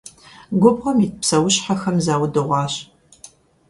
[0.61, 2.73] Губгъуэм ит псэущхьэхэм заудыгъуащ.